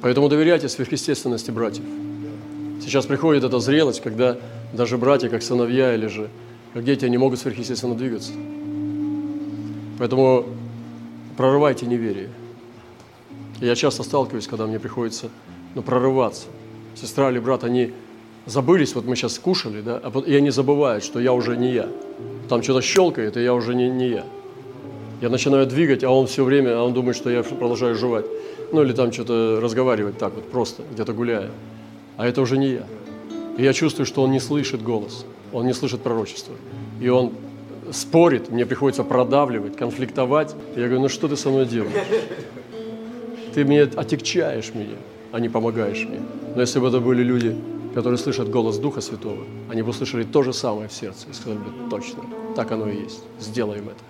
[0.00, 1.84] Поэтому доверяйте сверхъестественности братьев.
[2.80, 4.38] Сейчас приходит эта зрелость, когда
[4.72, 6.30] даже братья, как сыновья или же
[6.72, 8.32] как дети, они могут сверхъестественно двигаться.
[9.98, 10.46] Поэтому
[11.36, 12.30] прорывайте неверие.
[13.60, 15.28] Я часто сталкиваюсь, когда мне приходится
[15.74, 16.46] ну, прорываться.
[16.94, 17.92] Сестра или брат, они
[18.48, 21.88] забылись, вот мы сейчас кушали, да, а и они забывают, что я уже не я.
[22.48, 24.24] Там что-то щелкает, и я уже не, не я.
[25.20, 28.24] Я начинаю двигать, а он все время, а он думает, что я продолжаю жевать.
[28.72, 31.50] Ну или там что-то разговаривать так вот просто, где-то гуляя.
[32.16, 32.86] А это уже не я.
[33.58, 36.54] И я чувствую, что он не слышит голос, он не слышит пророчества.
[37.00, 37.32] И он
[37.92, 40.54] спорит, мне приходится продавливать, конфликтовать.
[40.76, 41.92] Я говорю, ну что ты со мной делаешь?
[43.54, 44.96] Ты мне отягчаешь меня,
[45.32, 46.20] а не помогаешь мне.
[46.54, 47.56] Но если бы это были люди,
[47.98, 51.58] которые слышат голос Духа Святого, они бы услышали то же самое в сердце и сказали
[51.58, 52.22] бы, точно,
[52.54, 54.04] так оно и есть, сделаем это.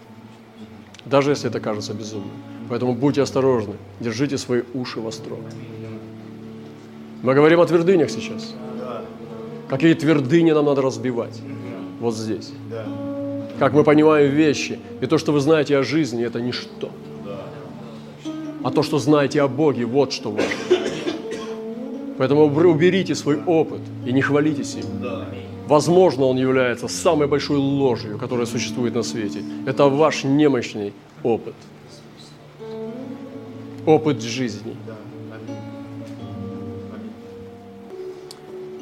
[1.07, 2.31] Даже если это кажется безумным.
[2.69, 5.37] Поэтому будьте осторожны, держите свои уши востро.
[7.23, 8.55] Мы говорим о твердынях сейчас.
[9.69, 11.41] Какие твердыни нам надо разбивать?
[11.99, 12.53] Вот здесь.
[13.59, 14.79] Как мы понимаем вещи.
[15.01, 16.91] И то, что вы знаете о жизни, это ничто.
[18.63, 20.78] А то, что знаете о Боге, вот что важно.
[22.19, 24.85] Поэтому уберите свой опыт и не хвалитесь им.
[25.69, 29.43] Возможно, он является самой большой ложью, которая существует на свете.
[29.67, 31.55] Это ваш немощный опыт.
[33.87, 34.77] Опыт жизни.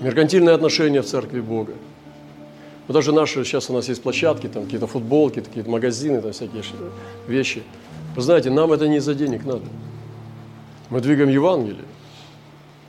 [0.01, 1.75] Меркантильные отношения в церкви Бога.
[2.87, 6.62] Вот даже наши, сейчас у нас есть площадки, там какие-то футболки, какие-то магазины, там всякие
[7.27, 7.62] вещи.
[8.14, 9.64] Вы знаете, нам это не из-за денег надо.
[10.88, 11.85] Мы двигаем Евангелие,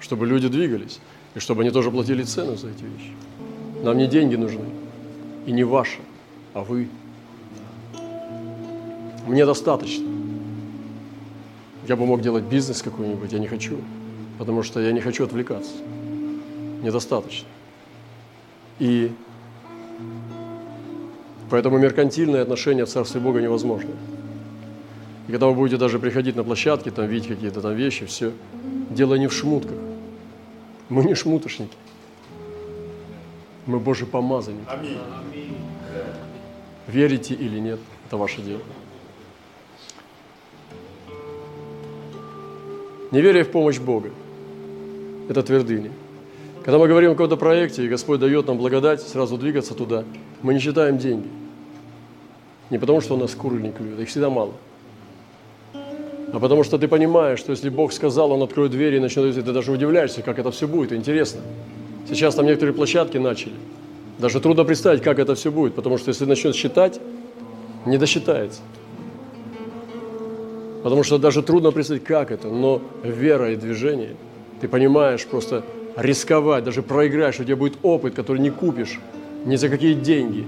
[0.08, 1.02] чтобы люди двигались,
[1.36, 3.12] и чтобы они тоже платили цену за эти вещи.
[3.84, 4.64] Нам не деньги нужны,
[5.46, 6.00] и не ваши,
[6.54, 6.88] а вы.
[9.28, 10.08] Мне достаточно.
[11.90, 13.80] Я бы мог делать бизнес какой-нибудь, я не хочу,
[14.38, 15.74] потому что я не хочу отвлекаться.
[16.82, 17.50] Мне достаточно.
[18.80, 19.12] И
[21.50, 23.92] поэтому меркантильное отношение в Царстве Бога невозможно.
[25.28, 28.32] И когда вы будете даже приходить на площадки, там видеть какие-то там вещи, все,
[28.90, 29.87] дело не в шмутках.
[30.90, 31.76] Мы не шмутошники.
[33.66, 34.70] Мы Божьи помазанники.
[34.70, 34.98] Аминь.
[36.88, 38.62] Верите или нет, это ваше дело.
[43.12, 44.12] Неверие в помощь Бога–
[45.30, 45.92] это твердыня.
[46.64, 50.06] Когда мы говорим о каком-то проекте, и Господь дает нам благодать сразу двигаться туда,
[50.42, 51.28] мы не считаем деньги.
[52.70, 54.54] Не потому, что у нас куры не клюют, их всегда мало.
[56.34, 59.42] А потому что ты понимаешь, что если Бог сказал, Он откроет двери и начнет, ты
[59.42, 61.42] даже удивляешься, как это все будет, интересно.
[62.08, 63.54] Сейчас там некоторые площадки начали.
[64.18, 67.00] Даже трудно представить, как это все будет, потому что если начнет считать,
[67.86, 68.62] не досчитается.
[70.84, 74.16] Потому что даже трудно представить, как это, но вера и движение,
[74.60, 75.64] ты понимаешь, просто
[75.96, 79.00] рисковать, даже проиграешь, у тебя будет опыт, который не купишь
[79.46, 80.46] ни за какие деньги.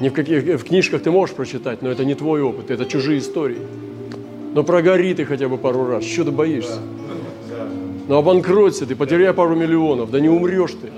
[0.00, 3.20] Ни в, каких, в книжках ты можешь прочитать, но это не твой опыт, это чужие
[3.20, 3.58] истории.
[4.54, 6.78] Но прогори ты хотя бы пару раз, что ты боишься?
[8.08, 10.90] Ну обанкроться ты, потеряй пару миллионов, да не умрешь ты.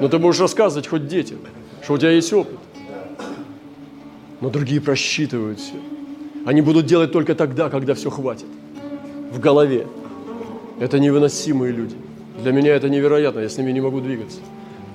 [0.00, 1.38] Но ты будешь рассказывать хоть детям,
[1.82, 2.58] что у тебя есть опыт.
[4.40, 5.74] Но другие просчитывают все.
[6.44, 8.48] Они будут делать только тогда, когда все хватит.
[9.30, 9.86] В голове.
[10.80, 11.94] Это невыносимые люди.
[12.42, 14.40] Для меня это невероятно, я с ними не могу двигаться.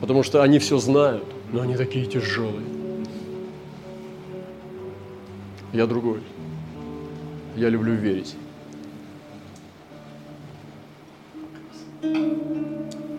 [0.02, 2.66] Потому что они все знают, но они такие тяжелые.
[5.72, 6.20] Я другой.
[7.58, 8.36] Я люблю верить.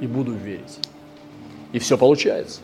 [0.00, 0.78] И буду верить.
[1.72, 2.60] И все получается.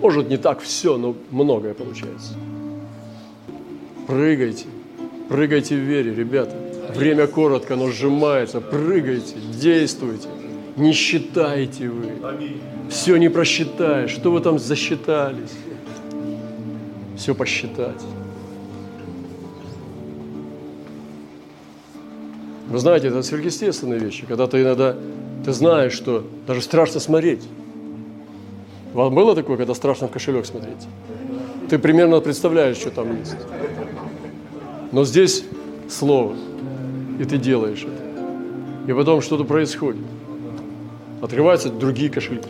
[0.00, 2.32] Может, не так все, но многое получается.
[4.06, 4.64] Прыгайте.
[5.28, 6.56] Прыгайте в вере, ребята.
[6.94, 8.62] Время коротко, но сжимается.
[8.62, 10.28] Прыгайте, действуйте.
[10.76, 12.10] Не считайте вы.
[12.88, 14.10] Все не просчитаешь.
[14.10, 15.52] Что вы там засчитались?
[17.18, 18.00] Все посчитать.
[22.72, 24.96] Вы знаете, это сверхъестественные вещи, когда ты иногда,
[25.44, 27.42] ты знаешь, что даже страшно смотреть.
[28.94, 30.88] Вам было такое, когда страшно в кошелек смотреть?
[31.68, 33.36] Ты примерно представляешь, что там есть.
[34.90, 35.44] Но здесь
[35.90, 36.34] слово,
[37.20, 38.90] и ты делаешь это.
[38.90, 40.00] И потом что-то происходит.
[41.20, 42.48] Открываются другие кошельки.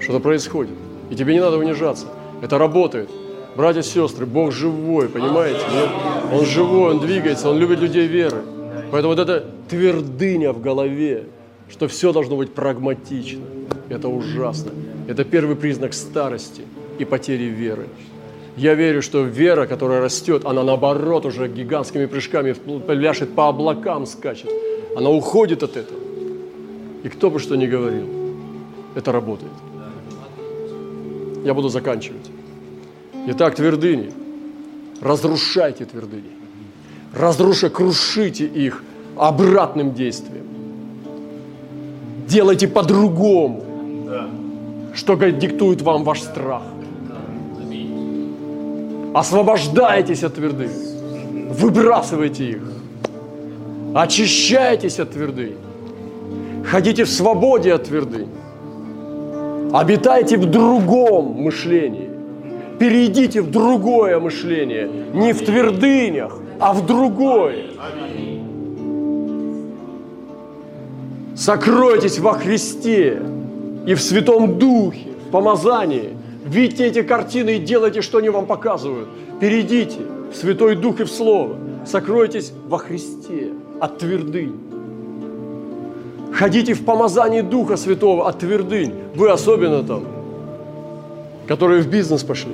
[0.00, 0.74] Что-то происходит.
[1.08, 2.06] И тебе не надо унижаться.
[2.42, 3.08] Это работает.
[3.54, 5.60] Братья и сестры, Бог живой, понимаете?
[6.32, 8.42] Он живой, Он двигается, Он любит людей веры.
[8.92, 11.24] Поэтому вот эта твердыня в голове,
[11.70, 13.40] что все должно быть прагматично,
[13.88, 14.70] это ужасно.
[15.08, 16.60] Это первый признак старости
[16.98, 17.86] и потери веры.
[18.54, 24.50] Я верю, что вера, которая растет, она наоборот уже гигантскими прыжками пляшет по облакам, скачет.
[24.94, 26.00] Она уходит от этого.
[27.02, 28.08] И кто бы что ни говорил,
[28.94, 29.52] это работает.
[31.46, 32.30] Я буду заканчивать.
[33.28, 34.12] Итак, твердыни.
[35.00, 36.41] Разрушайте твердыни.
[37.14, 38.82] Разрушите, крушите их
[39.16, 40.46] обратным действием.
[42.26, 43.64] Делайте по-другому,
[44.94, 46.62] что диктует вам ваш страх.
[49.14, 50.70] Освобождайтесь от твердых,
[51.50, 52.62] выбрасывайте их,
[53.94, 55.50] очищайтесь от твердых,
[56.64, 58.26] ходите в свободе от твердых,
[59.74, 62.08] обитайте в другом мышлении,
[62.78, 67.64] перейдите в другое мышление, не в твердынях, а в другое.
[71.34, 73.20] Сокройтесь во Христе
[73.84, 76.10] и в Святом Духе, в помазании.
[76.44, 79.08] Видите эти картины и делайте, что они вам показывают.
[79.40, 79.98] Перейдите
[80.32, 81.56] в Святой Дух и в Слово.
[81.84, 83.48] Сокройтесь во Христе
[83.80, 84.56] от твердынь.
[86.32, 88.94] Ходите в помазании Духа Святого от твердынь.
[89.16, 90.04] Вы особенно там,
[91.48, 92.52] которые в бизнес пошли.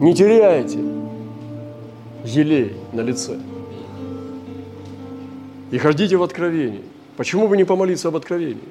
[0.00, 0.91] Не теряйте
[2.24, 3.38] елей на лице.
[5.70, 6.82] И ходите в откровении.
[7.16, 8.68] Почему бы не помолиться об откровении?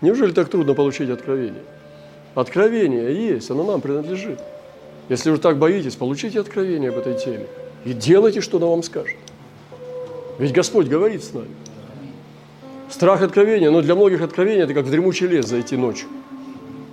[0.00, 1.62] Неужели так трудно получить откровение?
[2.34, 4.40] Откровение есть, оно нам принадлежит.
[5.08, 7.46] Если вы так боитесь, получите откровение об этой теме
[7.84, 9.16] и делайте, что оно вам скажет.
[10.38, 11.48] Ведь Господь говорит с нами.
[12.90, 16.08] Страх откровения, но для многих откровения это как в дремучий лес зайти ночью.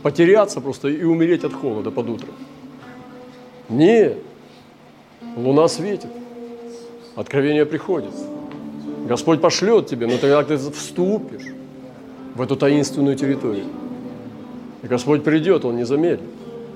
[0.01, 2.27] Потеряться просто и умереть от холода под утро.
[3.69, 4.17] Нет,
[5.35, 6.09] луна светит,
[7.15, 8.11] откровение приходит.
[9.07, 11.53] Господь пошлет тебе, но тогда ты вступишь
[12.35, 13.65] в эту таинственную территорию.
[14.81, 16.29] И Господь придет, Он не замедлит.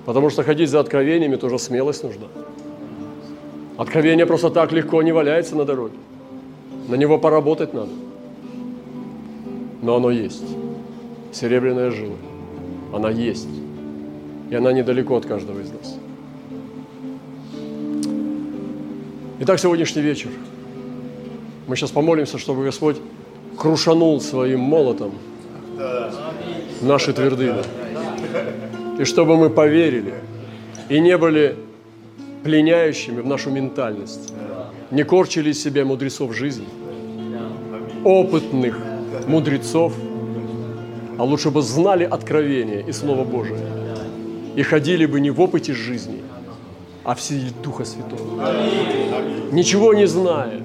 [0.06, 2.28] Потому что ходить за откровениями тоже смелость нужна.
[3.78, 5.98] Откровение просто так легко не валяется на дороге.
[6.88, 7.92] На него поработать надо.
[9.82, 10.44] Но оно есть.
[11.34, 12.16] Серебряная жила.
[12.94, 13.50] Она есть.
[14.50, 15.98] И она недалеко от каждого из нас.
[19.40, 20.30] Итак, сегодняшний вечер–
[21.68, 22.96] мы сейчас помолимся, чтобы Господь
[23.58, 25.14] крушанул своим молотом
[26.82, 27.62] наши твердыни.
[29.00, 30.16] И чтобы мы поверили
[30.88, 31.56] и не были
[32.44, 34.34] пленяющими в нашу ментальность,
[34.92, 36.68] не корчили из себя мудрецов жизни,
[38.06, 38.80] опытных
[39.28, 39.94] мудрецов,
[41.18, 43.60] а лучше бы знали откровение и Слово Божие,
[44.56, 46.22] и ходили бы не в опыте жизни,
[47.08, 48.52] а в силе Духа Святого.
[49.52, 50.62] Ничего не зная,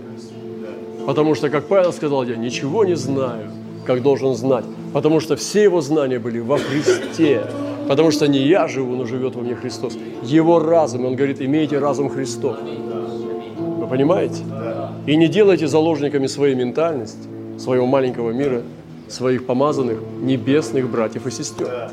[1.07, 3.51] Потому что, как Павел сказал, я ничего не знаю,
[3.87, 4.65] как должен знать.
[4.93, 7.47] Потому что все его знания были во Христе.
[7.89, 9.97] Потому что не я живу, но живет во мне Христос.
[10.23, 12.57] Его разум, он говорит, имейте разум Христов.
[12.61, 14.43] Вы понимаете?
[15.07, 17.29] И не делайте заложниками своей ментальности,
[17.59, 18.63] своего маленького мира,
[19.09, 21.91] своих помазанных небесных братьев и сестер.